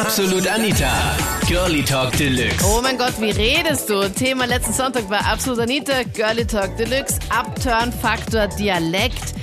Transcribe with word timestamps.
Absolut 0.00 0.48
Anita. 0.48 0.90
Girlie 1.46 1.84
Talk 1.84 2.10
Deluxe. 2.16 2.64
Oh 2.66 2.82
mein 2.82 2.98
Gott, 2.98 3.14
wie 3.20 3.30
redest 3.30 3.88
du? 3.88 4.08
Thema 4.10 4.44
letzten 4.44 4.72
Sonntag 4.72 5.08
war 5.08 5.24
Absolut 5.24 5.60
Anita, 5.60 6.02
Girlie 6.12 6.44
Talk 6.44 6.76
Deluxe, 6.76 7.20
Upturn 7.30 7.92
Faktor 7.92 8.48
Dialekt. 8.48 9.34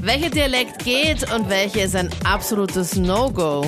Welcher 0.00 0.30
Dialekt 0.30 0.84
geht 0.84 1.32
und 1.32 1.48
welcher 1.48 1.84
ist 1.84 1.94
ein 1.94 2.10
absolutes 2.24 2.96
No-Go? 2.96 3.64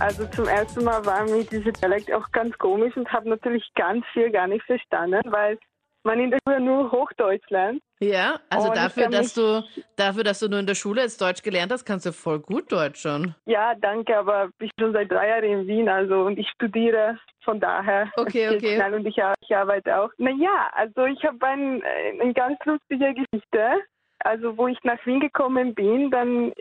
Also 0.00 0.26
zum 0.34 0.48
ersten 0.48 0.82
Mal 0.82 1.06
war 1.06 1.22
mir 1.26 1.44
dieser 1.44 1.70
Dialekt 1.70 2.12
auch 2.12 2.28
ganz 2.32 2.58
komisch 2.58 2.96
und 2.96 3.08
habe 3.12 3.28
natürlich 3.28 3.62
ganz 3.76 4.04
viel 4.12 4.32
gar 4.32 4.48
nicht 4.48 4.64
verstanden, 4.64 5.20
weil 5.26 5.58
man 6.04 6.20
in 6.20 6.30
der 6.30 6.38
Schule 6.46 6.60
nur 6.60 6.90
Hochdeutsch 6.90 7.48
lernt. 7.50 7.82
Ja, 8.00 8.40
also 8.50 8.68
Und 8.68 8.76
dafür, 8.76 9.08
dass 9.08 9.34
du 9.34 9.62
dafür, 9.96 10.24
dass 10.24 10.40
du 10.40 10.48
nur 10.48 10.58
in 10.58 10.66
der 10.66 10.74
Schule 10.74 11.02
jetzt 11.02 11.20
Deutsch 11.20 11.42
gelernt 11.42 11.72
hast, 11.72 11.84
kannst 11.84 12.06
du 12.06 12.12
voll 12.12 12.40
gut 12.40 12.70
Deutsch 12.72 13.00
schon. 13.00 13.34
Ja, 13.46 13.74
danke, 13.76 14.16
aber 14.16 14.50
ich 14.58 14.74
bin 14.74 14.86
schon 14.86 14.92
seit 14.92 15.10
drei 15.10 15.28
Jahren 15.28 15.44
in 15.44 15.66
Wien, 15.66 15.88
also 15.88 16.22
und 16.22 16.38
ich 16.38 16.48
studiere, 16.50 17.18
von 17.44 17.60
daher. 17.60 18.10
Okay, 18.16 18.48
okay. 18.48 18.76
Schnell 18.76 18.94
und 18.94 19.06
ich, 19.06 19.16
ich 19.40 19.56
arbeite 19.56 19.96
auch. 19.96 20.10
Naja, 20.18 20.70
also 20.72 21.04
ich 21.04 21.22
habe 21.24 21.46
ein, 21.46 21.82
eine 22.20 22.34
ganz 22.34 22.58
lustige 22.64 23.14
Geschichte. 23.14 23.82
Also 24.24 24.56
wo 24.56 24.68
ich 24.68 24.78
nach 24.84 25.04
Wien 25.04 25.18
gekommen 25.18 25.74
bin, 25.74 26.10
dann 26.10 26.52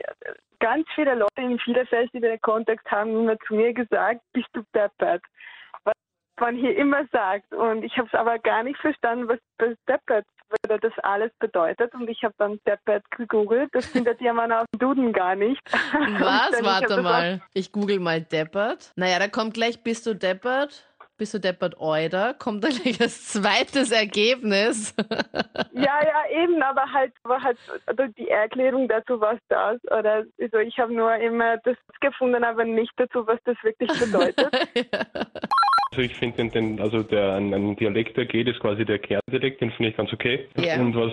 ganz 0.60 0.88
viele 0.96 1.16
Leute 1.16 1.42
in 1.42 1.60
vielen 1.60 1.86
verschiedenen 1.86 2.42
Kontext 2.42 2.90
haben 2.90 3.12
immer 3.12 3.38
zu 3.48 3.56
mir 3.56 3.74
gesagt, 3.74 4.22
bist 4.34 4.48
du 4.54 4.64
deppert? 4.74 5.22
Man 6.40 6.56
hier 6.56 6.76
immer 6.76 7.06
sagt. 7.12 7.54
Und 7.54 7.84
ich 7.84 7.98
habe 7.98 8.08
es 8.08 8.14
aber 8.14 8.40
gar 8.40 8.64
nicht 8.64 8.80
verstanden, 8.80 9.28
was, 9.28 9.40
was 9.60 9.76
deppert 9.88 10.26
was 10.68 10.80
das 10.82 10.94
alles 11.04 11.32
bedeutet. 11.40 11.94
Und 11.94 12.10
ich 12.10 12.24
habe 12.24 12.34
dann 12.38 12.60
deppert 12.68 13.04
gegoogelt. 13.12 13.70
Das 13.74 13.86
findet 13.86 14.22
ja 14.22 14.34
man 14.34 14.52
auf 14.52 14.66
dem 14.74 14.80
Duden 14.80 15.14
gar 15.14 15.36
nicht. 15.36 15.62
Was? 15.72 16.52
Warte 16.64 16.88
das 16.88 17.02
mal. 17.02 17.42
Ich 17.54 17.72
google 17.72 18.00
mal 18.00 18.22
deppert. 18.22 18.92
Naja, 18.96 19.20
da 19.20 19.28
kommt 19.28 19.54
gleich, 19.54 19.84
bist 19.84 20.06
du 20.06 20.14
deppert? 20.14 20.91
Bist 21.22 21.36
du 21.36 21.40
deppert 21.40 21.80
Euder? 21.80 22.34
Kommt 22.34 22.64
da 22.64 22.70
gleich 22.70 22.98
das 22.98 23.28
zweites 23.28 23.92
Ergebnis. 23.92 24.96
Ja, 25.74 26.00
ja, 26.04 26.44
eben, 26.44 26.62
aber 26.62 26.84
halt, 26.92 27.14
aber 27.24 27.42
halt 27.42 27.58
also 27.86 28.04
die 28.18 28.28
Erklärung 28.28 28.88
dazu, 28.88 29.20
was 29.20 29.40
das, 29.50 29.80
oder 29.86 30.26
also 30.40 30.58
ich 30.58 30.78
habe 30.78 30.94
nur 30.94 31.16
immer 31.16 31.58
das 31.58 31.76
gefunden, 32.02 32.44
aber 32.44 32.66
nicht 32.66 32.92
dazu, 32.98 33.26
was 33.26 33.40
das 33.46 33.56
wirklich 33.64 33.90
bedeutet. 34.00 34.50
Also 35.92 36.04
ich 36.04 36.16
finde 36.16 36.38
den, 36.38 36.52
den, 36.52 36.82
also 36.82 37.04
der 37.04 37.34
ein, 37.34 37.54
ein 37.54 37.76
Dialekt, 37.76 38.16
der 38.16 38.26
geht, 38.26 38.48
ist 38.48 38.62
quasi 38.62 38.86
der 38.86 38.98
Kerndialekt, 38.98 39.60
den 39.60 39.72
finde 39.72 39.90
ich 39.90 39.98
ganz 39.98 40.14
okay. 40.14 40.48
Ja. 40.56 40.80
Und 40.80 40.96
was 40.96 41.12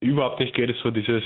überhaupt 0.00 0.40
nicht 0.40 0.54
geht, 0.54 0.70
ist 0.70 0.80
so 0.80 0.90
dieses 0.90 1.22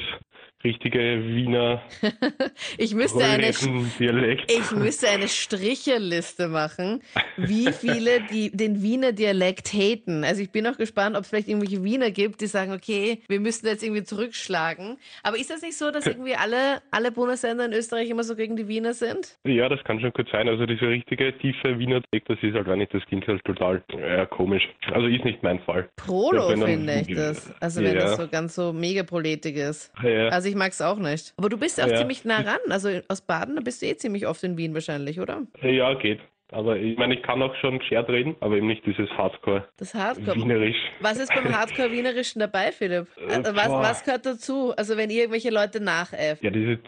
richtige 0.64 1.24
Wiener 1.26 1.82
Ich 2.78 2.94
müsste 2.94 3.24
eine, 3.24 3.50
ich 3.50 4.70
müsste 4.72 5.08
eine 5.08 5.28
Stricherliste 5.28 6.48
machen, 6.48 7.02
wie 7.36 7.72
viele 7.72 8.20
die 8.30 8.50
den 8.50 8.82
Wiener 8.82 9.12
Dialekt 9.12 9.72
haten. 9.72 10.24
Also 10.24 10.42
ich 10.42 10.50
bin 10.50 10.66
auch 10.66 10.76
gespannt, 10.76 11.16
ob 11.16 11.22
es 11.22 11.28
vielleicht 11.28 11.48
irgendwelche 11.48 11.82
Wiener 11.82 12.10
gibt, 12.10 12.40
die 12.40 12.46
sagen, 12.46 12.72
okay, 12.72 13.22
wir 13.28 13.40
müssen 13.40 13.66
jetzt 13.66 13.82
irgendwie 13.82 14.02
zurückschlagen. 14.04 14.96
Aber 15.22 15.36
ist 15.38 15.50
das 15.50 15.62
nicht 15.62 15.76
so, 15.76 15.90
dass 15.90 16.06
irgendwie 16.06 16.34
alle, 16.34 16.82
alle 16.90 17.12
Bundesländer 17.12 17.64
in 17.66 17.72
Österreich 17.72 18.08
immer 18.10 18.24
so 18.24 18.34
gegen 18.36 18.56
die 18.56 18.68
Wiener 18.68 18.94
sind? 18.94 19.38
Ja, 19.44 19.68
das 19.68 19.82
kann 19.84 20.00
schon 20.00 20.12
gut 20.12 20.28
sein. 20.30 20.48
Also 20.48 20.66
dieser 20.66 20.88
richtige 20.88 21.36
tiefe 21.38 21.78
Wiener 21.78 22.00
Dialekt, 22.12 22.30
das 22.30 22.38
ist 22.42 22.54
halt 22.54 22.66
gar 22.66 22.76
nicht, 22.76 22.92
das 22.94 23.04
klingt 23.06 23.26
halt 23.26 23.44
total 23.44 23.82
äh, 23.88 24.26
komisch. 24.26 24.68
Also 24.92 25.06
ist 25.06 25.24
nicht 25.24 25.42
mein 25.42 25.60
Fall. 25.60 25.88
Prolo 25.96 26.42
Ja, 26.42 26.48
wenn 26.50 26.62
finde 26.62 27.04
ich 27.06 27.16
das. 27.16 27.52
Also 27.60 27.82
wenn 27.82 27.94
Ja. 27.94 28.00
das 28.02 28.16
so 28.16 28.28
ganz 28.28 28.54
so 28.54 28.72
mega 28.72 29.02
proletig 29.02 29.56
ist. 29.56 29.92
Ja. 30.02 30.28
Also 30.28 30.48
ich 30.52 30.58
mag 30.58 30.70
es 30.72 30.82
auch 30.82 30.98
nicht. 30.98 31.32
Aber 31.38 31.48
du 31.48 31.56
bist 31.58 31.82
auch 31.82 31.88
Ja. 31.88 31.96
ziemlich 31.96 32.24
nah 32.24 32.40
ran. 32.40 32.60
Also 32.68 32.90
aus 33.08 33.22
Baden, 33.22 33.56
da 33.56 33.62
bist 33.62 33.80
du 33.82 33.86
eh 33.86 33.96
ziemlich 33.96 34.26
oft 34.26 34.42
in 34.44 34.56
Wien 34.58 34.74
wahrscheinlich, 34.74 35.18
oder? 35.18 35.42
Ja, 35.62 35.94
geht. 35.94 36.20
Aber 36.50 36.76
ich 36.76 36.98
meine, 36.98 37.14
ich 37.14 37.22
kann 37.22 37.40
auch 37.40 37.54
schon 37.62 37.78
geschert 37.78 38.10
reden, 38.10 38.36
aber 38.40 38.56
eben 38.56 38.66
nicht 38.66 38.84
dieses 38.84 39.08
Hardcore 39.12 39.66
Das 39.78 39.94
Hardcore. 39.94 40.36
Wienerisch. 40.36 40.76
Was 41.00 41.16
ist 41.18 41.32
beim 41.34 41.50
Hardcore-Wienerischen 41.56 42.40
dabei, 42.40 42.72
Philipp? 42.72 43.06
Äh, 43.16 43.36
Also 43.36 43.56
was, 43.56 43.68
was 43.70 44.04
gehört 44.04 44.26
dazu? 44.26 44.74
Also 44.76 44.98
wenn 44.98 45.08
irgendwelche 45.08 45.48
Leute 45.48 45.80
nachäffen. 45.82 46.44
Ja, 46.44 46.50
diese, 46.50 46.78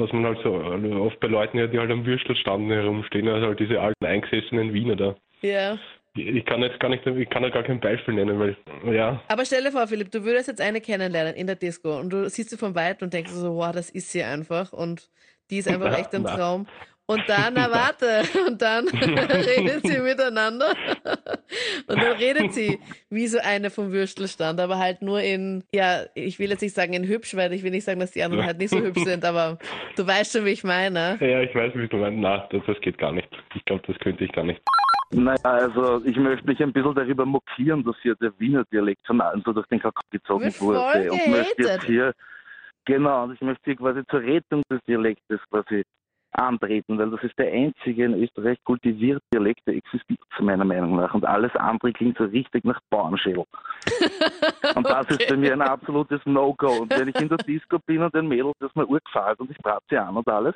was 0.00 0.12
man 0.12 0.24
halt 0.26 0.38
so 0.42 0.60
äh, 0.60 0.92
oft 0.96 1.20
bei 1.20 1.28
Leuten 1.28 1.56
hört, 1.60 1.72
die 1.72 1.78
halt 1.78 1.92
am 1.92 2.04
Würstelstand 2.04 2.68
herumstehen, 2.68 3.28
also 3.28 3.46
halt 3.46 3.60
diese 3.60 3.80
alten 3.80 4.04
eingesessenen 4.04 4.72
Wiener 4.74 4.96
da. 4.96 5.14
Ja. 5.42 5.78
Ich 6.14 6.44
kann 6.44 6.60
jetzt 6.62 6.78
gar 6.78 6.90
nicht, 6.90 7.06
ich 7.06 7.30
kann 7.30 7.42
halt 7.42 7.54
gar 7.54 7.62
kein 7.62 7.80
Beispiel 7.80 8.12
nennen, 8.14 8.38
weil, 8.38 8.56
ja, 8.94 9.22
Aber 9.28 9.46
stell 9.46 9.62
dir 9.64 9.72
vor, 9.72 9.86
Philipp, 9.86 10.10
du 10.10 10.24
würdest 10.24 10.46
jetzt 10.48 10.60
eine 10.60 10.80
kennenlernen 10.82 11.34
in 11.34 11.46
der 11.46 11.56
Disco 11.56 11.98
und 11.98 12.10
du 12.10 12.28
siehst 12.28 12.50
sie 12.50 12.58
von 12.58 12.74
weitem 12.74 13.06
und 13.06 13.14
denkst 13.14 13.30
so, 13.32 13.54
wow, 13.56 13.72
das 13.72 13.88
ist 13.88 14.12
sie 14.12 14.22
einfach 14.22 14.72
und 14.74 15.08
die 15.50 15.58
ist 15.58 15.68
einfach 15.68 15.86
Na, 15.90 15.98
echt 15.98 16.14
ein 16.14 16.22
na. 16.22 16.36
Traum. 16.36 16.66
Und 17.06 17.22
dann, 17.28 17.54
na 17.54 17.70
warte, 17.70 18.22
und 18.46 18.60
dann 18.60 18.88
redet 18.88 19.86
sie 19.86 19.98
miteinander 20.00 20.68
und 21.88 22.00
dann 22.00 22.12
redet 22.12 22.52
sie 22.54 22.78
wie 23.10 23.26
so 23.26 23.38
eine 23.42 23.70
vom 23.70 23.90
Würstelstand, 23.90 24.60
aber 24.60 24.78
halt 24.78 25.02
nur 25.02 25.20
in, 25.20 25.64
ja, 25.74 26.02
ich 26.14 26.38
will 26.38 26.50
jetzt 26.50 26.60
nicht 26.62 26.74
sagen 26.74 26.92
in 26.92 27.04
hübsch, 27.08 27.34
weil 27.34 27.52
ich 27.54 27.62
will 27.62 27.70
nicht 27.70 27.84
sagen, 27.84 28.00
dass 28.00 28.12
die 28.12 28.22
anderen 28.22 28.44
halt 28.46 28.58
nicht 28.58 28.70
so 28.70 28.78
hübsch 28.78 29.02
sind, 29.02 29.24
aber 29.24 29.58
du 29.96 30.06
weißt 30.06 30.32
schon, 30.32 30.44
wie 30.44 30.50
ich 30.50 30.62
meine. 30.62 31.18
ja, 31.20 31.40
ich 31.40 31.54
weiß, 31.54 31.72
wie 31.74 31.88
du 31.88 31.96
meinst. 31.96 32.18
Na, 32.20 32.46
das, 32.50 32.62
das 32.66 32.80
geht 32.82 32.98
gar 32.98 33.12
nicht. 33.12 33.28
Ich 33.54 33.64
glaube, 33.64 33.82
das 33.86 33.98
könnte 33.98 34.24
ich 34.24 34.32
gar 34.32 34.44
nicht. 34.44 34.60
Naja, 35.12 35.40
also 35.42 36.02
ich 36.04 36.16
möchte 36.16 36.46
mich 36.46 36.62
ein 36.62 36.72
bisschen 36.72 36.94
darüber 36.94 37.26
mokieren, 37.26 37.84
dass 37.84 37.96
hier 38.02 38.14
der 38.16 38.32
Wiener 38.38 38.64
Dialekt 38.72 39.06
von 39.06 39.20
allen 39.20 39.42
so 39.44 39.52
durch 39.52 39.66
den 39.66 39.80
Kakao 39.80 40.02
gezogen 40.10 40.44
Wird 40.44 40.60
wurde. 40.60 41.12
Und 41.12 41.28
möchte 41.28 41.62
jetzt 41.62 41.84
hier, 41.84 42.14
genau, 42.84 43.24
und 43.24 43.34
ich 43.34 43.40
möchte 43.40 43.62
hier 43.64 43.76
quasi 43.76 44.00
zur 44.06 44.20
Rettung 44.20 44.62
des 44.70 44.80
Dialektes 44.88 45.40
quasi 45.50 45.82
antreten, 46.32 46.98
weil 46.98 47.10
das 47.10 47.22
ist 47.22 47.38
der 47.38 47.52
einzige 47.52 48.04
in 48.04 48.14
Österreich 48.22 48.58
kultivierte 48.64 49.22
Dialekt, 49.32 49.60
der 49.66 49.74
existiert, 49.74 50.20
meiner 50.40 50.64
Meinung 50.64 50.96
nach. 50.96 51.12
Und 51.12 51.26
alles 51.26 51.54
andere 51.56 51.92
klingt 51.92 52.16
so 52.16 52.24
richtig 52.24 52.64
nach 52.64 52.80
Bauernschädel. 52.90 53.44
Und 54.74 54.88
das 54.88 55.06
ist 55.10 55.28
bei 55.28 55.36
mir 55.36 55.52
ein 55.52 55.60
absolutes 55.60 56.20
No-Go. 56.24 56.82
Und 56.82 56.98
wenn 56.98 57.08
ich 57.08 57.16
in 57.16 57.28
der 57.28 57.38
Disco 57.38 57.78
bin 57.84 58.02
und 58.02 58.14
ein 58.14 58.26
Mädel, 58.26 58.52
das 58.60 58.74
mir 58.74 58.86
urgefällt 58.86 59.38
und 59.40 59.50
ich 59.50 59.58
brate 59.58 59.84
sie 59.90 59.98
an 59.98 60.16
und 60.16 60.26
alles, 60.28 60.54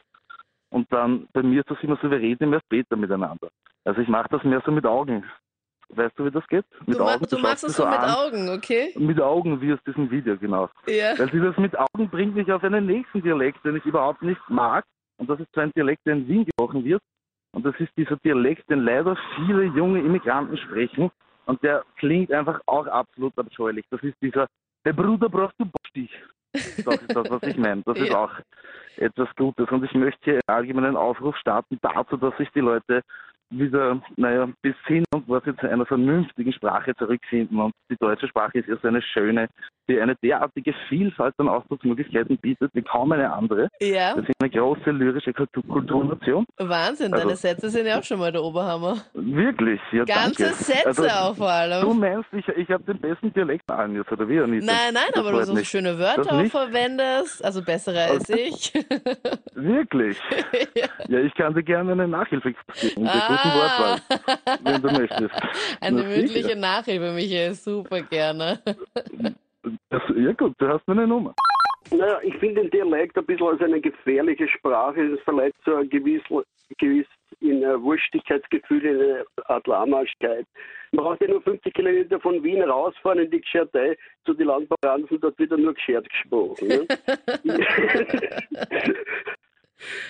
und 0.71 0.93
dann 0.93 1.29
bei 1.33 1.43
mir 1.43 1.61
ist 1.61 1.71
das 1.71 1.79
immer 1.83 1.99
so, 2.03 2.11
wir 2.11 2.19
reden 2.19 2.45
immer 2.45 2.61
später 2.61 2.97
miteinander. 2.97 3.49
Also 3.85 4.01
ich 4.01 4.09
mache 4.09 4.29
das 4.31 4.43
mehr 4.45 4.63
so 4.65 4.73
mit 4.73 4.85
Augen. 4.87 5.25
Weißt 5.91 6.19
du, 6.19 6.25
wie 6.25 6.31
das 6.33 6.47
geht? 6.49 6.65
Mit 6.87 6.99
Du, 6.99 7.05
Augen. 7.05 7.25
du 7.31 7.39
machst 7.39 7.63
es 7.63 7.77
sie 7.77 7.83
so 7.83 7.89
mit 7.89 7.99
an. 7.99 8.11
Augen, 8.11 8.49
okay? 8.49 8.93
Mit 8.99 9.21
Augen, 9.21 9.61
wie 9.61 9.73
aus 9.73 9.79
diesem 9.87 10.11
Video, 10.11 10.37
genau. 10.37 10.69
Ja. 10.89 11.17
Weil 11.17 11.29
dieses 11.31 11.57
mit 11.59 11.79
Augen 11.79 12.11
bringt 12.11 12.35
mich 12.35 12.51
auf 12.51 12.65
einen 12.65 12.87
nächsten 12.87 13.23
Dialekt, 13.23 13.65
den 13.65 13.77
ich 13.77 13.85
überhaupt 13.85 14.23
nicht 14.23 14.41
mag. 14.49 14.85
Und 15.19 15.31
das 15.31 15.39
ist 15.39 15.53
zwar 15.53 15.63
ein 15.63 15.73
Dialekt, 15.77 16.05
der 16.05 16.15
in 16.15 16.27
Wien 16.27 16.45
gesprochen 16.45 16.85
wird. 16.85 17.01
Und 17.53 17.65
das 17.65 17.75
ist 17.79 17.91
dieser 17.97 18.17
Dialekt, 18.17 18.69
den 18.69 18.81
leider 18.81 19.17
viele 19.37 19.65
junge 19.65 20.01
Immigranten 20.01 20.57
sprechen. 20.59 21.11
Und 21.47 21.63
der 21.63 21.85
klingt 21.99 22.33
einfach 22.33 22.61
auch 22.67 22.87
absolut 22.89 23.39
abscheulich. 23.39 23.85
Das 23.91 24.03
ist 24.03 24.17
dieser, 24.21 24.47
der 24.85 24.93
Bruder 24.93 25.29
brauchst 25.29 25.55
du 25.59 25.65
Bockstich. 25.67 26.11
Das 26.85 27.03
ist 27.03 27.15
das, 27.15 27.31
was 27.31 27.43
ich 27.43 27.57
meine. 27.57 27.83
Das 27.85 27.99
ist 27.99 28.09
Ja. 28.11 28.25
auch 28.25 28.33
etwas 28.97 29.29
Gutes. 29.37 29.69
Und 29.71 29.85
ich 29.85 29.95
möchte 29.95 30.21
hier 30.25 30.41
einen 30.47 30.57
allgemeinen 30.59 30.97
Aufruf 30.97 31.37
starten 31.37 31.79
dazu, 31.83 32.17
dass 32.17 32.37
sich 32.37 32.51
die 32.51 32.61
Leute 32.61 33.03
wieder, 33.51 34.01
naja, 34.17 34.49
besinnen 34.63 35.05
und 35.15 35.29
was 35.29 35.45
jetzt 35.47 35.61
zu 35.61 35.71
einer 35.71 35.87
vernünftigen 35.87 36.53
Sprache 36.53 36.95
zurückfinden. 36.97 37.59
Und 37.61 37.73
die 37.91 37.97
deutsche 37.99 38.27
Sprache 38.29 38.59
ist 38.59 38.69
ja 38.69 38.77
so 38.83 38.89
eine 38.89 39.01
schöne, 39.03 39.49
die 39.89 40.01
eine 40.01 40.17
derartige 40.17 40.75
Vielfalt 40.89 41.35
an 41.39 41.49
Ausdrucksmöglichkeiten 41.49 42.39
bietet 42.39 42.71
wie 42.75 42.83
kaum 42.83 43.13
eine 43.13 43.33
andere. 43.33 43.69
Ja, 43.81 44.17
Wir 44.17 44.25
sind 44.25 44.35
eine 44.41 44.51
große 44.51 44.91
lyrische 44.91 45.33
Kultur 45.33 45.63
Kulturnation. 45.69 46.45
Wahnsinn, 46.59 47.13
Also- 47.13 47.25
deine 47.25 47.37
Sätze 47.37 47.71
sind 47.71 47.87
ja 47.87 47.99
auch 47.99 48.03
schon 48.03 48.19
mal 48.19 48.33
der 48.33 48.43
Oberhammer. 48.43 48.97
Wirklich, 49.15 49.81
ja 49.93 50.05
Ganze 50.05 50.45
danke. 50.45 50.55
Sätze 50.57 50.87
Also, 50.87 51.07
auch 51.07 51.37
vor 51.37 51.47
Du 51.47 51.53
allem. 51.53 52.01
meinst, 52.01 52.29
ich, 52.33 52.49
ich 52.49 52.69
habe 52.71 52.83
den 52.85 52.99
besten 53.01 53.33
Dialekt 53.33 53.71
an 53.71 53.95
jetzt, 53.95 54.11
oder 54.11 54.29
wie, 54.29 54.41
Anita? 54.41 54.67
Nein, 54.67 54.95
nein, 54.95 55.03
Das 55.15 55.25
aber 55.25 55.33
du 55.39 55.45
so 55.45 55.55
mich. 55.55 55.69
schöne 55.69 55.99
Wörter 55.99 56.23
Das 56.23 56.29
auch 56.33 56.41
nicht? 56.43 56.51
verwendest, 56.51 57.45
also 57.45 57.63
bessere 57.63 58.01
als 58.05 58.29
ich. 58.29 58.73
Wirklich? 59.55 60.19
ja. 60.75 60.87
Ja, 61.09 61.19
ich 61.21 61.35
kann 61.35 61.55
dir 61.55 61.63
gerne 61.63 61.93
eine 61.93 62.09
Nachhilfe 62.09 62.53
geben, 62.81 63.05
der 63.05 63.36
guten 63.43 63.55
Wortwahl, 63.55 64.01
wenn 64.63 64.83
du 64.83 64.91
möchtest. 64.93 65.35
Ah. 65.35 65.49
Eine 65.81 66.03
Na, 66.03 66.09
sicher. 66.09 66.21
mündliche 66.21 66.57
Nachhilfe, 66.57 67.13
Michael, 67.13 67.55
super 67.55 68.03
gerne. 68.03 68.61
Das, 69.91 70.01
ja 70.17 70.33
gut, 70.33 70.55
du 70.59 70.69
hast 70.69 70.87
meine 70.87 71.09
Nummer. 71.09 71.35
Naja, 71.91 72.21
ich 72.23 72.37
finde 72.37 72.63
den 72.63 72.71
Dialekt 72.71 73.19
ein 73.19 73.27
bisschen 73.27 73.49
als 73.49 73.61
eine 73.61 73.81
gefährliche 73.81 74.47
Sprache. 74.47 75.09
Das 75.11 75.21
verleiht 75.21 75.55
so 75.65 75.75
ein 75.75 75.89
gewiss, 75.89 76.23
gewiss 76.79 77.07
in 77.41 77.65
ein 77.65 77.83
Wurstigkeitsgefühl, 77.83 78.85
in 78.85 79.01
eine 79.01 79.25
Art 79.47 79.67
Lahmarschkeit. 79.67 80.47
Man 80.93 81.05
braucht 81.05 81.21
ja 81.21 81.29
nur 81.29 81.43
50 81.43 81.75
Kilometer 81.75 82.21
von 82.21 82.43
Wien 82.43 82.63
rausfahren 82.63 83.19
in 83.19 83.31
die 83.31 83.41
Geschärtei 83.41 83.97
zu 84.25 84.35
den 84.35 84.47
Landbauranzen, 84.47 85.21
dort 85.21 85.39
wird 85.39 85.51
ja 85.51 85.57
nur 85.57 85.75
geschert 85.75 86.09
gesprochen. 86.09 86.69
Ne? 86.69 86.87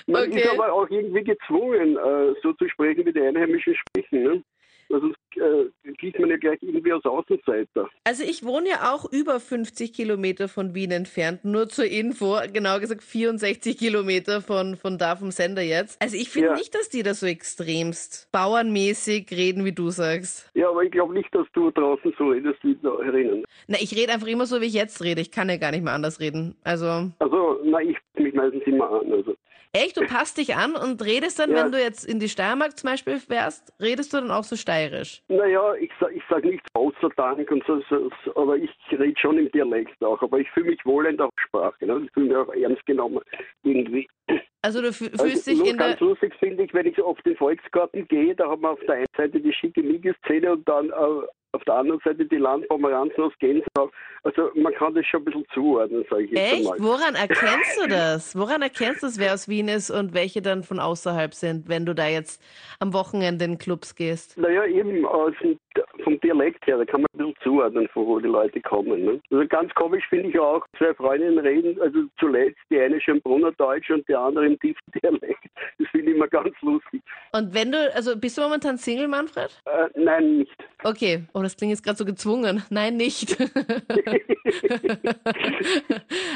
Man 0.07 0.29
Okay. 0.31 0.41
ist 0.41 0.49
aber 0.51 0.73
auch 0.73 0.89
irgendwie 0.91 1.25
gezwungen, 1.25 1.97
äh, 1.97 2.35
so 2.43 2.53
zu 2.55 2.69
sprechen, 2.69 3.05
wie 3.07 3.13
die 3.13 3.21
Einheimischen 3.21 3.75
sprechen. 3.75 4.23
Ne? 4.23 4.43
Sonst 4.89 5.17
äh, 5.35 5.65
sieht 6.01 6.17
man 6.21 6.31
ja 6.31 6.37
gleich 6.37 6.59
irgendwie 6.63 6.93
als 6.93 7.05
Außenseiter. 7.05 7.89
Also 8.05 8.23
ich 8.23 8.45
wohne 8.45 8.69
ja 8.69 8.95
auch 8.95 9.05
über 9.11 9.41
50 9.41 9.93
Kilometer 9.93 10.47
von 10.47 10.77
Wien 10.77 10.93
entfernt, 10.93 11.45
nur 11.45 11.69
zur 11.69 11.87
Info, 11.87 12.37
genau 12.53 12.79
gesagt 12.79 13.03
64 13.03 13.77
Kilometer 13.77 14.41
von, 14.41 14.77
von 14.77 14.97
da 14.97 15.17
vom 15.17 15.33
Sender 15.33 15.63
jetzt. 15.63 16.01
Also 16.01 16.17
ich 16.17 16.31
finde 16.31 16.51
Ja. 16.51 16.55
nicht, 16.55 16.73
dass 16.77 16.89
die 16.89 17.03
da 17.03 17.15
so 17.15 17.27
extremst 17.27 18.29
bauernmäßig 18.31 19.27
reden, 19.33 19.65
wie 19.65 19.73
du 19.73 19.91
sagst. 19.91 20.49
Ja, 20.55 20.69
aber 20.71 20.85
ich 20.85 20.93
glaube 20.93 21.15
nicht, 21.15 21.35
dass 21.35 21.49
du 21.53 21.73
draußen 21.73 22.15
so 22.17 22.29
redest 22.29 22.63
wie 22.63 22.77
da 22.81 22.97
herinnen. 23.03 23.45
Na, 23.67 23.79
ich 23.81 23.93
rede 23.97 24.13
einfach 24.13 24.29
immer 24.29 24.47
so, 24.47 24.61
wie 24.61 24.67
ich 24.67 24.75
jetzt 24.75 25.03
rede. 25.03 25.21
Ich 25.21 25.33
kann 25.33 25.49
ja 25.49 25.57
gar 25.57 25.73
nicht 25.73 25.83
mehr 25.83 25.95
anders 25.95 26.21
reden. 26.21 26.55
Also 26.63 27.11
Also, 27.19 27.61
na, 27.65 27.81
ich 27.81 27.97
mich 28.17 28.35
meistens 28.35 28.63
immer 28.67 28.89
an. 28.89 29.13
Also. 29.13 29.35
Echt, 29.77 29.97
du 29.97 30.07
passt 30.07 30.39
dich 30.39 30.55
an 30.57 30.75
und 30.75 31.05
redest 31.05 31.39
dann, 31.39 31.51
Ja. 31.51 31.65
wenn 31.65 31.73
du 31.73 31.81
jetzt 31.81 32.05
in 32.05 32.19
die 32.19 32.29
Steiermark 32.29 32.77
zum 32.77 32.91
Beispiel 32.91 33.21
wärst, 33.29 33.73
redest 33.81 34.13
du 34.13 34.19
dann 34.19 34.31
auch 34.31 34.45
so 34.45 34.57
steirisch. 34.57 35.23
Naja, 35.29 35.75
ich 35.75 35.91
ich 36.15 36.23
sag 36.29 36.45
nicht 36.45 36.63
außer 36.75 37.09
Dank 37.17 37.51
und 37.51 37.65
so, 37.67 37.81
so, 37.89 38.11
so, 38.25 38.37
aber 38.37 38.57
ich 38.57 38.71
rede 38.93 39.19
schon 39.19 39.39
im 39.39 39.51
Dialekt 39.53 40.03
auch. 40.05 40.21
Aber 40.23 40.39
ich 40.39 40.51
fühle 40.51 40.71
mich 40.71 40.85
wohl 40.85 41.07
in 41.07 41.17
der 41.17 41.29
Sprache. 41.39 41.87
Ne? 41.87 42.03
Ich 42.05 42.13
fühle 42.13 42.27
mich 42.29 42.37
auch 42.37 42.53
ernst 42.55 42.85
genommen 42.87 43.21
irgendwie. 43.63 44.09
Also 44.63 44.81
du 44.81 44.89
Also, 44.89 45.05
fühlst 45.25 45.47
dich 45.47 45.59
nur 45.59 45.69
in 45.69 45.77
der... 45.79 45.89
ganz 45.89 46.01
lustig 46.01 46.35
finde 46.41 46.65
ich, 46.65 46.75
wenn 46.75 46.87
ich 46.87 47.01
auf 47.01 47.21
den 47.23 47.37
Volksgarten 47.37 48.07
gehe, 48.09 48.35
da 48.35 48.49
haben 48.49 48.63
wir 48.63 48.71
auf 48.71 48.81
der 48.89 48.97
einen 48.97 49.07
Seite 49.17 49.41
die 49.41 49.53
Schickimicki-Szene 49.53 50.53
und 50.53 50.69
dann 50.69 50.91
äh, 50.91 51.27
auf 51.57 51.65
der 51.65 51.75
anderen 51.75 52.01
Seite 52.05 52.25
die 52.25 52.37
Landpomeranzen 52.37 53.25
aus 53.25 53.33
Gänseau. 53.39 53.91
Also 54.23 54.51
man 54.55 54.75
kann 54.75 54.95
das 54.95 55.07
schon 55.07 55.21
ein 55.21 55.25
bisschen 55.25 55.47
zuordnen, 55.55 56.05
sage 56.11 56.25
ich 56.25 56.31
jetzt 56.31 56.53
Echt? 56.53 56.57
einmal. 56.59 56.79
Woran 56.81 57.15
erkennst 57.15 57.81
du 57.83 57.89
das? 57.89 58.37
Woran 58.37 58.63
erkennst 58.63 59.03
du, 59.03 59.09
wer 59.19 59.35
aus 59.35 59.49
Wien 59.49 59.69
ist 59.69 59.91
und 59.91 60.15
welche 60.15 60.43
dann 60.43 60.63
von 60.63 60.81
außerhalb 60.81 61.33
sind, 61.33 61.69
wenn 61.69 61.87
du 61.87 61.95
da 61.95 62.09
jetzt 62.09 62.43
am 62.79 62.93
Wochenende 62.93 63.45
in 63.45 63.59
Clubs 63.59 63.95
gehst? 63.95 64.37
Naja, 64.37 64.65
eben 64.67 65.07
aus 65.07 65.33
dem, 65.43 65.59
vom 66.07 66.21
Dialekt 66.21 66.65
her, 66.69 66.79
da 66.79 66.85
kann 66.85 67.01
man 67.01 67.09
ein 67.15 67.19
bisschen 67.19 67.35
zuordnen, 67.43 67.89
von 67.89 68.07
wo 68.07 68.21
die 68.21 68.29
Leute 68.29 68.61
kommen. 68.61 69.05
Ne? 69.05 69.21
Also 69.29 69.45
ganz 69.49 69.75
komisch 69.75 70.05
finde 70.09 70.29
ich 70.29 70.39
auch, 70.39 70.65
zwei 70.79 70.95
Freundinnen 70.95 71.41
reden, 71.41 71.77
also 71.81 72.05
zuletzt 72.21 72.61
die 72.71 72.79
eine 72.79 73.01
Schönbrunner 73.01 73.51
Deutsch 73.53 73.91
und 73.91 74.09
die 74.09 74.15
andere 74.15 74.47
im 74.47 74.57
tiefen 74.61 74.81
Dialekt. 75.03 75.43
Das 75.81 75.89
finde 75.89 76.11
ich 76.13 76.17
immer 76.17 76.29
ganz 76.29 76.55
lustig. 76.63 77.03
Und 77.33 77.53
wenn 77.53 77.73
du, 77.73 77.93
also 77.93 78.17
bist 78.17 78.39
du 78.39 78.43
momentan 78.43 78.79
Single, 78.79 79.09
Manfred? 79.09 79.51
Äh, 79.65 79.89
nein, 79.97 80.39
nicht. 80.39 80.57
Okay. 80.85 81.25
Oh, 81.35 81.43
das 81.43 81.57
klingt 81.57 81.73
jetzt 81.73 81.83
gerade 81.83 81.97
so 81.97 82.05
gezwungen. 82.05 82.63
Nein, 82.71 82.97
nicht. 82.97 83.37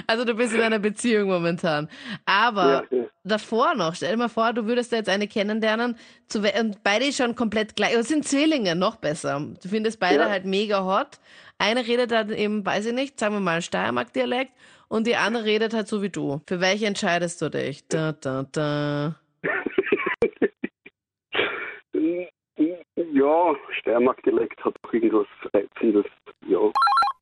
also 0.08 0.24
du 0.24 0.34
bist 0.34 0.52
in 0.52 0.62
einer 0.62 0.80
Beziehung 0.80 1.28
momentan. 1.28 1.88
Aber 2.26 2.84
Ja, 2.90 2.98
ja. 2.98 3.04
Davor 3.24 3.74
noch, 3.74 3.94
stell 3.94 4.10
dir 4.12 4.16
mal 4.16 4.28
vor, 4.28 4.52
du 4.52 4.66
würdest 4.66 4.92
da 4.92 4.96
jetzt 4.96 5.08
eine 5.08 5.28
kennenlernen 5.28 5.96
zu, 6.28 6.40
und 6.40 6.82
beide 6.82 7.12
schon 7.12 7.34
komplett 7.34 7.76
gleich. 7.76 7.94
Das 7.94 8.08
sind 8.08 8.26
Zwillinge, 8.26 8.74
noch 8.74 8.96
besser. 8.96 9.40
Du 9.62 9.68
findest 9.68 10.00
beide 10.00 10.20
Ja. 10.24 10.28
halt 10.30 10.44
mega 10.44 10.84
hot. 10.84 11.18
Eine 11.58 11.86
redet 11.86 12.10
dann 12.10 12.30
eben, 12.30 12.64
weiß 12.64 12.86
ich 12.86 12.92
nicht, 12.94 13.18
sagen 13.20 13.34
wir 13.34 13.40
mal 13.40 13.60
Steiermark-Dialekt 13.62 14.52
und 14.88 15.06
die 15.06 15.16
andere 15.16 15.44
redet 15.44 15.74
halt 15.74 15.88
so 15.88 16.02
wie 16.02 16.08
du. 16.10 16.40
Für 16.46 16.60
welche 16.60 16.86
entscheidest 16.86 17.40
du 17.42 17.50
dich? 17.50 17.86
Da, 17.88 18.12
da, 18.12 18.44
da. 18.50 19.16
Ja, 23.12 23.54
Steiermark-Dialekt 23.80 24.62
hat 24.64 24.74
auch 24.82 24.92
irgendwas 24.92 25.26
Reizendes. 25.54 26.04
Ja. 26.46 26.58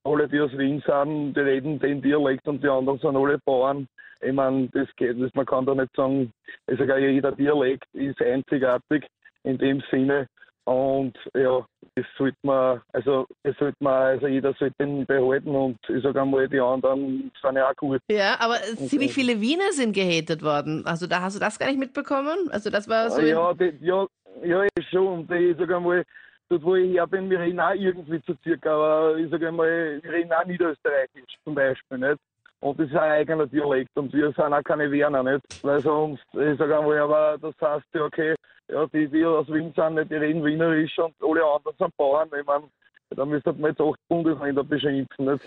Alle, 0.04 0.28
die 0.28 0.40
aus 0.40 0.56
Wien 0.56 0.82
sind, 0.86 1.34
die 1.34 1.40
reden 1.40 1.78
den 1.78 2.02
Dialekt 2.02 2.46
und 2.48 2.62
die 2.62 2.68
anderen 2.68 2.98
sind 2.98 3.16
alle 3.16 3.38
Bauern. 3.38 3.88
Ich 4.20 4.32
meine, 4.32 4.68
das 4.72 4.88
geht, 4.96 5.20
das, 5.20 5.32
man 5.34 5.46
kann 5.46 5.66
da 5.66 5.74
nicht 5.74 5.94
sagen, 5.94 6.32
also 6.66 6.86
gar 6.86 6.98
jeder 6.98 7.32
Dialekt 7.32 7.86
ist 7.92 8.20
einzigartig 8.20 9.06
in 9.44 9.58
dem 9.58 9.82
Sinne. 9.90 10.26
Und 10.64 11.16
ja, 11.34 11.64
das 11.94 12.04
sollte 12.18 12.36
man, 12.42 12.82
also 12.92 13.26
das 13.42 13.56
sollte 13.56 13.76
man, 13.80 13.94
also 13.94 14.26
jeder 14.26 14.52
sollte 14.58 14.74
den 14.78 15.06
behalten 15.06 15.48
und 15.48 15.78
ich 15.88 16.02
sage 16.02 16.20
einmal, 16.20 16.46
die 16.46 16.60
anderen 16.60 17.30
sind 17.40 17.56
ja 17.56 17.70
auch 17.70 17.76
gut. 17.76 18.02
Ja, 18.10 18.36
aber 18.38 18.56
ziemlich 18.76 19.14
viele 19.14 19.40
Wiener 19.40 19.72
sind 19.72 19.94
gehatet 19.94 20.42
worden. 20.42 20.84
Also 20.84 21.06
da 21.06 21.22
hast 21.22 21.36
du 21.36 21.40
das 21.40 21.58
gar 21.58 21.68
nicht 21.68 21.78
mitbekommen? 21.78 22.50
Also 22.50 22.68
das 22.68 22.86
war 22.86 23.10
so. 23.10 23.22
ja, 23.22 23.54
die, 23.54 23.78
ja, 23.80 24.06
ja, 24.44 24.66
schon. 24.90 25.20
Und 25.20 25.32
ich 25.32 25.56
sage 25.56 25.74
einmal, 25.74 26.04
dort 26.48 26.62
wo 26.62 26.74
ich 26.74 26.92
her 26.92 27.06
bin, 27.06 27.30
wir 27.30 27.40
reden 27.40 27.60
auch 27.60 27.74
irgendwie 27.74 28.22
zu 28.22 28.34
circa, 28.42 28.70
aber 28.74 29.16
ich 29.16 29.30
sage 29.30 29.48
einmal, 29.48 30.00
wir 30.02 30.12
reden 30.12 30.32
auch 30.32 30.44
Niederösterreichisch 30.44 31.36
zum 31.44 31.54
Beispiel, 31.54 31.98
nicht? 31.98 32.18
Und 32.60 32.78
das 32.80 32.88
ist 32.88 32.96
ein 32.96 33.10
eigener 33.12 33.46
Dialekt 33.46 33.90
und 33.96 34.12
wir 34.12 34.32
sind 34.32 34.52
auch 34.52 34.64
keine 34.64 34.90
Werner, 34.90 35.22
nicht? 35.22 35.42
Weil 35.62 35.80
sonst, 35.80 36.24
ich 36.32 36.58
sage 36.58 36.78
einmal, 36.78 36.98
aber 36.98 37.38
das 37.40 37.54
heißt 37.60 37.86
ja, 37.94 38.02
okay, 38.04 38.34
ja, 38.68 38.86
die, 38.86 39.08
die 39.08 39.24
aus 39.24 39.48
Wien 39.48 39.72
sind, 39.76 39.94
nicht, 39.94 40.10
die 40.10 40.16
reden 40.16 40.44
Wienerisch 40.44 40.98
und 40.98 41.14
alle 41.22 41.44
anderen 41.44 41.76
sind 41.78 41.96
Bauern. 41.96 42.28
Ich 42.38 42.46
meine, 42.46 42.64
da 43.10 43.24
müsste 43.24 43.52
man 43.54 43.70
jetzt 43.70 43.80
acht 43.80 43.98
Bundesländer 44.08 44.64
beschimpfen, 44.64 45.24
nicht? 45.26 45.44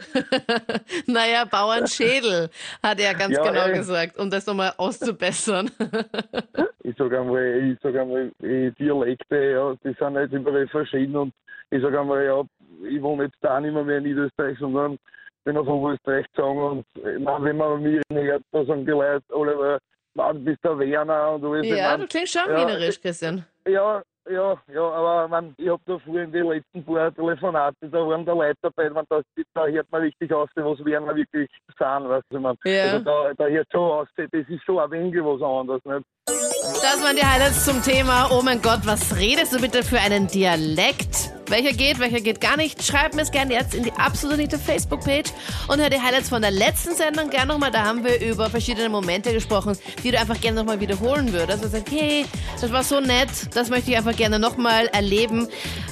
naja, 1.07 1.45
Bauernschädel, 1.45 2.49
hat 2.81 2.99
er 2.99 3.13
ganz 3.13 3.35
Ja, 3.35 3.43
genau 3.43 3.65
ey. 3.67 3.73
gesagt, 3.73 4.17
um 4.17 4.31
das 4.31 4.47
nochmal 4.47 4.73
auszubessern. 4.77 5.69
ich 6.83 6.95
sage 6.97 7.19
einmal, 7.19 7.71
ich 7.71 7.79
sag 7.81 7.95
einmal, 7.95 8.31
die 8.39 8.71
Dialekte, 8.71 9.51
ja, 9.51 9.73
die 9.83 9.95
sind 9.97 10.15
halt 10.15 10.31
überall 10.31 10.67
verschieden 10.67 11.15
und 11.15 11.33
ich 11.69 11.81
sage 11.81 11.99
einmal, 11.99 12.23
ja, 12.23 12.43
ich 12.87 13.01
wohne 13.01 13.25
jetzt 13.25 13.37
da 13.41 13.59
nicht 13.59 13.73
mehr, 13.73 13.97
in 13.97 14.03
Niederösterreich, 14.03 14.57
sondern 14.59 14.97
bin 15.43 15.57
auf 15.57 15.67
Oberösterreich 15.67 16.25
gezogen 16.27 16.59
und 16.59 16.85
mein, 17.23 17.43
wenn 17.43 17.57
man 17.57 17.81
mich 17.81 18.01
hört, 18.11 18.43
da 18.51 18.65
sagen 18.65 18.85
die 18.85 18.91
Leute 18.91 19.23
alle, 19.33 19.75
äh, 19.75 19.79
man, 20.13 20.35
du 20.35 20.43
bist 20.43 20.63
der 20.63 20.77
Werner 20.77 21.31
und 21.31 21.45
alles. 21.45 21.67
Ja, 21.67 21.91
mein, 21.91 22.01
du 22.01 22.07
klingst 22.07 22.33
schon 22.33 22.49
ja, 22.49 22.57
wienerisch, 22.57 23.01
Christian. 23.01 23.45
ja, 23.67 24.03
ja, 24.31 24.57
ja, 24.73 24.81
aber 24.81 25.27
man, 25.27 25.53
ich 25.57 25.69
habe 25.69 25.81
da 25.85 25.97
vorhin 25.99 26.25
in 26.25 26.31
den 26.31 26.47
letzten 26.47 26.83
paar 26.83 27.13
Telefonate, 27.13 27.89
da 27.89 27.99
waren 27.99 28.25
da 28.25 28.33
Leute 28.33 28.57
dabei, 28.61 28.89
man, 28.89 29.05
da, 29.09 29.21
da 29.53 29.65
hört 29.67 29.91
man 29.91 30.01
richtig 30.01 30.33
aus, 30.33 30.49
was 30.55 30.85
Werner 30.85 31.15
wirklich 31.15 31.49
sind, 31.67 32.09
weißt 32.09 32.25
du, 32.29 32.39
man. 32.39 32.57
Ja. 32.63 32.83
Also 32.83 32.99
da, 32.99 33.33
da 33.37 33.45
hört 33.47 33.67
so 33.71 33.79
aus, 33.79 34.07
das 34.15 34.27
ist 34.31 34.65
so 34.65 34.79
ein 34.79 34.91
wenig 34.91 35.15
was 35.23 35.41
anderes, 35.41 35.83
nicht? 35.85 36.05
Das 36.25 37.03
waren 37.03 37.15
die 37.15 37.25
Highlights 37.25 37.65
zum 37.65 37.81
Thema. 37.81 38.29
Oh 38.31 38.41
mein 38.43 38.61
Gott, 38.61 38.81
was 38.85 39.17
redest 39.17 39.53
du 39.53 39.61
bitte 39.61 39.83
für 39.83 39.99
einen 39.99 40.27
Dialekt? 40.27 41.40
Welcher 41.51 41.73
geht, 41.73 41.99
welcher 41.99 42.21
geht 42.21 42.39
gar 42.39 42.55
nicht? 42.55 42.81
Schreib 42.81 43.13
mir 43.13 43.23
es 43.23 43.31
gerne 43.31 43.53
jetzt 43.53 43.75
in 43.75 43.83
die 43.83 43.91
absolute 43.91 44.57
Facebook-Page 44.57 45.31
und 45.67 45.81
hör 45.81 45.89
die 45.89 45.99
Highlights 45.99 46.29
von 46.29 46.41
der 46.41 46.49
letzten 46.49 46.95
Sendung 46.95 47.29
gerne 47.29 47.51
nochmal. 47.51 47.71
Da 47.71 47.83
haben 47.83 48.05
wir 48.05 48.21
über 48.21 48.49
verschiedene 48.49 48.87
Momente 48.87 49.33
gesprochen, 49.33 49.77
die 50.01 50.11
du 50.11 50.17
einfach 50.17 50.39
gerne 50.39 50.61
nochmal 50.61 50.79
wiederholen 50.79 51.33
würdest. 51.33 51.61
Also 51.61 51.67
sagst, 51.67 51.91
hey, 51.91 52.25
das 52.61 52.71
war 52.71 52.85
so 52.85 53.01
nett, 53.01 53.27
das 53.53 53.69
möchte 53.69 53.91
ich 53.91 53.97
einfach 53.97 54.15
gerne 54.15 54.39
nochmal 54.39 54.87
erleben. 54.93 55.49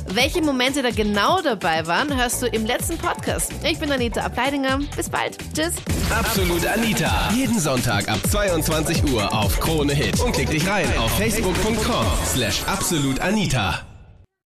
Welche 0.08 0.42
Momente 0.42 0.82
da 0.82 0.92
genau 0.92 1.42
dabei 1.42 1.86
waren, 1.86 2.16
hörst 2.16 2.42
du 2.42 2.46
im 2.48 2.66
letzten 2.66 2.98
Podcast. 2.98 3.52
Ich 3.70 3.80
bin 3.80 3.92
Anita 3.92 4.22
Ableidinger. 4.22 4.80
Bis 4.96 5.10
bald. 5.10 5.38
Tschüss. 5.54 5.74
Absolut 6.10 6.66
Anita. 6.66 7.34
Jeden 7.36 7.60
Sonntag 7.60 8.08
ab 8.08 8.20
22 8.32 9.12
Uhr 9.12 9.34
auf 9.34 9.60
Krone 9.60 9.94
Hit. 9.94 10.22
Und 10.22 10.32
klick 10.32 10.50
dich 10.50 10.66
rein 10.66 10.88
auf 10.98 11.12
facebook.com 11.18 12.06
slash 12.26 12.64
absolutanita. 12.66 13.89